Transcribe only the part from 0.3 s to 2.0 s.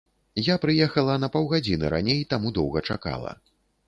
Я прыехала на паўгадзіны